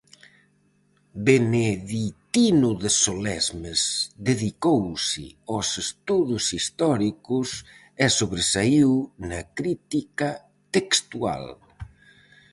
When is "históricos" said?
6.57-7.47